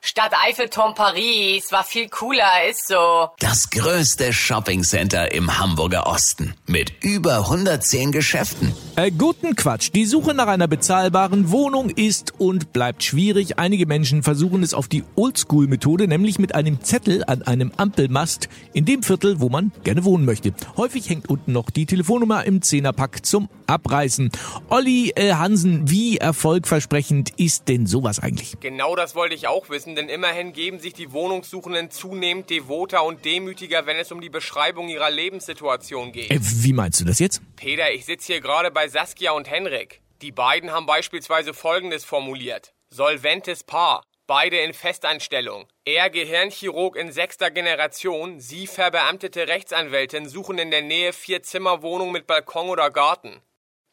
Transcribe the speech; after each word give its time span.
Stadt 0.00 0.32
Eiffelturm 0.46 0.94
Paris 0.94 1.72
war 1.72 1.82
viel 1.82 2.08
cooler, 2.08 2.68
ist 2.70 2.86
so. 2.86 3.28
Das 3.40 3.68
größte 3.70 4.32
Shoppingcenter 4.32 5.32
im 5.32 5.58
Hamburger 5.58 6.06
Osten 6.06 6.54
mit 6.66 6.92
über 7.02 7.38
110 7.38 8.12
Geschäften. 8.12 8.72
Äh, 8.94 9.10
guten 9.10 9.56
Quatsch. 9.56 9.90
Die 9.94 10.06
Suche 10.06 10.34
nach 10.34 10.46
einer 10.46 10.68
bezahlbaren 10.68 11.50
Wohnung 11.50 11.90
ist 11.90 12.32
und 12.38 12.72
bleibt 12.72 13.02
schwierig. 13.02 13.58
Einige 13.58 13.86
Menschen 13.86 14.22
versuchen 14.22 14.62
es 14.62 14.72
auf 14.72 14.86
die 14.86 15.04
Oldschool-Methode, 15.16 16.06
nämlich 16.06 16.38
mit 16.38 16.54
einem 16.54 16.82
Zettel 16.82 17.24
an 17.24 17.42
einem 17.42 17.72
Ampelmast 17.76 18.48
in 18.72 18.84
dem 18.84 19.02
Viertel, 19.02 19.40
wo 19.40 19.48
man 19.48 19.72
gerne 19.82 20.04
wohnen 20.04 20.24
möchte. 20.24 20.54
Häufig 20.76 21.10
hängt 21.10 21.28
unten 21.28 21.52
noch 21.52 21.70
die 21.70 21.86
Telefonnummer 21.86 22.44
im 22.44 22.62
Zehnerpack 22.62 23.26
zum 23.26 23.48
Abreißen. 23.66 24.30
Olli 24.68 25.12
äh, 25.16 25.34
Hansen, 25.34 25.90
wie 25.90 26.16
erfolgversprechend 26.16 27.30
ist 27.38 27.68
denn 27.68 27.86
sowas 27.86 28.20
eigentlich? 28.20 28.58
Genau 28.60 28.96
das 28.96 29.14
wollte 29.14 29.34
ich 29.34 29.46
auch 29.46 29.68
wissen, 29.68 29.87
denn 29.96 30.08
immerhin 30.08 30.52
geben 30.52 30.78
sich 30.78 30.92
die 30.92 31.12
Wohnungssuchenden 31.12 31.90
zunehmend 31.90 32.50
devoter 32.50 33.04
und 33.04 33.24
demütiger, 33.24 33.86
wenn 33.86 33.96
es 33.96 34.12
um 34.12 34.20
die 34.20 34.28
Beschreibung 34.28 34.88
ihrer 34.88 35.10
Lebenssituation 35.10 36.12
geht. 36.12 36.30
Äh, 36.30 36.38
wie 36.40 36.72
meinst 36.72 37.00
du 37.00 37.04
das 37.04 37.18
jetzt? 37.18 37.42
Peter, 37.56 37.90
ich 37.92 38.06
sitze 38.06 38.32
hier 38.32 38.40
gerade 38.40 38.70
bei 38.70 38.88
Saskia 38.88 39.32
und 39.32 39.48
Henrik. 39.50 40.00
Die 40.22 40.32
beiden 40.32 40.72
haben 40.72 40.86
beispielsweise 40.86 41.54
Folgendes 41.54 42.04
formuliert. 42.04 42.72
Solventes 42.90 43.64
Paar. 43.64 44.02
Beide 44.26 44.58
in 44.58 44.74
Festanstellung. 44.74 45.66
Er 45.86 46.10
Gehirnchirurg 46.10 46.96
in 46.96 47.12
sechster 47.12 47.50
Generation, 47.50 48.40
sie 48.40 48.66
verbeamtete 48.66 49.48
Rechtsanwältin, 49.48 50.28
suchen 50.28 50.58
in 50.58 50.70
der 50.70 50.82
Nähe 50.82 51.14
vier 51.14 51.42
Zimmerwohnung 51.42 52.12
mit 52.12 52.26
Balkon 52.26 52.68
oder 52.68 52.90
Garten. 52.90 53.40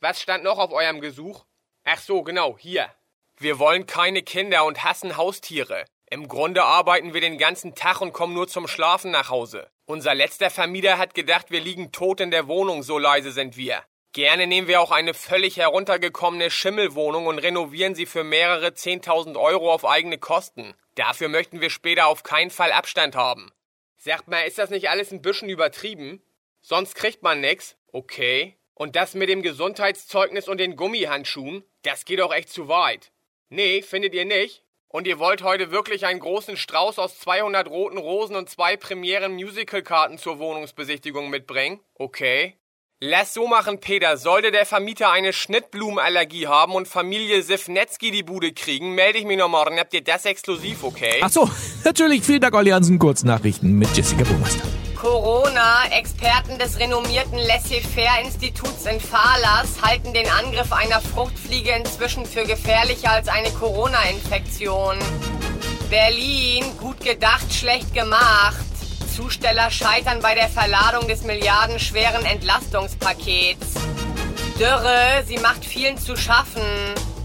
Was 0.01 0.21
stand 0.21 0.43
noch 0.43 0.57
auf 0.57 0.73
eurem 0.73 0.99
Gesuch? 0.99 1.45
Ach 1.85 1.99
so, 1.99 2.21
genau, 2.21 2.57
hier. 2.57 2.89
Wir 3.37 3.59
wollen 3.59 3.85
keine 3.85 4.23
Kinder 4.23 4.63
und 4.63 4.83
hassen 4.83 5.17
Haustiere. 5.17 5.85
Im 6.09 6.29
Grunde 6.29 6.63
arbeiten 6.63 7.13
wir 7.13 7.19
den 7.19 7.37
ganzen 7.37 7.75
Tag 7.75 7.99
und 7.99 8.13
kommen 8.13 8.33
nur 8.33 8.47
zum 8.47 8.67
Schlafen 8.67 9.11
nach 9.11 9.29
Hause. 9.29 9.67
Unser 9.85 10.15
letzter 10.15 10.49
Vermieter 10.49 10.97
hat 10.97 11.13
gedacht, 11.13 11.51
wir 11.51 11.59
liegen 11.59 11.91
tot 11.91 12.21
in 12.21 12.31
der 12.31 12.47
Wohnung, 12.47 12.81
so 12.81 12.97
leise 12.97 13.31
sind 13.31 13.57
wir. 13.57 13.83
Gerne 14.13 14.47
nehmen 14.47 14.69
wir 14.69 14.79
auch 14.79 14.91
eine 14.91 15.13
völlig 15.13 15.57
heruntergekommene 15.57 16.49
Schimmelwohnung 16.49 17.27
und 17.27 17.39
renovieren 17.39 17.95
sie 17.95 18.05
für 18.05 18.23
mehrere 18.23 18.67
10.000 18.67 19.37
Euro 19.37 19.73
auf 19.73 19.83
eigene 19.83 20.17
Kosten. 20.17 20.73
Dafür 20.95 21.27
möchten 21.27 21.59
wir 21.59 21.69
später 21.69 22.07
auf 22.07 22.23
keinen 22.23 22.51
Fall 22.51 22.71
Abstand 22.71 23.17
haben. 23.17 23.51
Sagt 23.97 24.29
mal, 24.29 24.43
ist 24.43 24.57
das 24.57 24.69
nicht 24.69 24.89
alles 24.89 25.11
ein 25.11 25.21
bisschen 25.21 25.49
übertrieben? 25.49 26.23
Sonst 26.61 26.95
kriegt 26.95 27.23
man 27.23 27.41
nix. 27.41 27.75
Okay. 27.91 28.55
Und 28.73 28.95
das 28.95 29.13
mit 29.13 29.27
dem 29.27 29.41
Gesundheitszeugnis 29.41 30.47
und 30.47 30.59
den 30.59 30.77
Gummihandschuhen, 30.77 31.65
das 31.81 32.05
geht 32.05 32.21
auch 32.21 32.33
echt 32.33 32.49
zu 32.49 32.69
weit. 32.69 33.11
Nee, 33.49 33.81
findet 33.81 34.13
ihr 34.13 34.25
nicht? 34.25 34.63
Und 34.87 35.07
ihr 35.07 35.19
wollt 35.19 35.43
heute 35.43 35.71
wirklich 35.71 36.05
einen 36.05 36.19
großen 36.19 36.55
Strauß 36.55 36.99
aus 36.99 37.19
200 37.19 37.69
roten 37.69 37.97
Rosen 37.97 38.35
und 38.35 38.49
zwei 38.49 38.77
Premieren-Musical-Karten 38.77 40.17
zur 40.17 40.39
Wohnungsbesichtigung 40.39 41.29
mitbringen? 41.29 41.79
Okay. 41.95 42.55
Lass 43.01 43.33
so 43.33 43.45
machen, 43.45 43.81
Peter. 43.81 44.15
Sollte 44.15 44.51
der 44.51 44.65
Vermieter 44.65 45.11
eine 45.11 45.33
Schnittblumenallergie 45.33 46.47
haben 46.47 46.73
und 46.73 46.87
Familie 46.87 47.43
Sifnetzky 47.43 48.09
die 48.09 48.23
Bude 48.23 48.53
kriegen, 48.53 48.95
melde 48.95 49.19
ich 49.19 49.25
mich 49.25 49.37
noch 49.37 49.49
morgen. 49.49 49.77
Habt 49.79 49.93
ihr 49.93 50.03
das 50.03 50.23
exklusiv, 50.25 50.83
okay? 50.83 51.19
Ach 51.21 51.29
so, 51.29 51.49
natürlich. 51.83 52.23
Vielen 52.23 52.39
Dank, 52.39 52.55
Olli 52.55 52.69
Hansen. 52.69 52.97
Kurznachrichten 52.97 53.77
mit 53.77 53.95
Jessica 53.95 54.23
Burmeister. 54.23 54.63
Corona, 55.05 55.85
Experten 55.91 56.57
des 56.57 56.79
renommierten 56.79 57.37
Laissez-faire-Instituts 57.37 58.87
in 58.87 58.99
Falas 58.99 59.79
halten 59.83 60.15
den 60.15 60.27
Angriff 60.31 60.71
einer 60.71 60.99
Fruchtfliege 60.99 61.73
inzwischen 61.73 62.25
für 62.25 62.43
gefährlicher 62.43 63.11
als 63.11 63.27
eine 63.27 63.51
Corona-Infektion. 63.51 64.97
Berlin, 65.91 66.65
gut 66.79 67.01
gedacht, 67.01 67.53
schlecht 67.53 67.93
gemacht. 67.93 68.65
Zusteller 69.15 69.69
scheitern 69.69 70.21
bei 70.23 70.33
der 70.33 70.49
Verladung 70.49 71.07
des 71.07 71.21
milliardenschweren 71.21 72.25
Entlastungspakets. 72.25 73.75
Dürre, 74.59 75.23
sie 75.27 75.37
macht 75.37 75.63
vielen 75.63 75.99
zu 75.99 76.17
schaffen. 76.17 76.63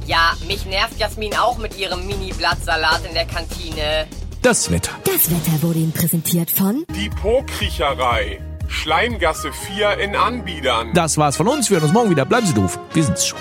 Ja, 0.05 0.35
mich 0.47 0.67
nervt 0.67 0.99
Jasmin 0.99 1.35
auch 1.35 1.57
mit 1.57 1.79
ihrem 1.79 2.07
Mini-Blattsalat 2.07 3.07
in 3.07 3.15
der 3.15 3.25
Kantine. 3.25 4.07
Das 4.43 4.71
Wetter. 4.71 4.93
Das 5.05 5.31
Wetter 5.31 5.63
wurde 5.63 5.81
Ihnen 5.81 5.93
präsentiert 5.93 6.51
von 6.51 6.87
Die 6.97 7.11
Po-Kriecherei. 7.11 8.41
Schleimgasse 8.69 9.53
4 9.53 9.99
in 9.99 10.17
Anbiedern. 10.17 10.93
Das 10.95 11.19
war's 11.19 11.37
von 11.37 11.47
uns. 11.47 11.69
Wir 11.69 11.77
hören 11.77 11.85
uns 11.85 11.93
morgen 11.93 12.09
wieder. 12.09 12.25
Bleiben 12.25 12.47
Sie 12.47 12.55
doof. 12.55 12.79
Wir 12.95 13.05
sind's 13.05 13.27
schon. 13.27 13.39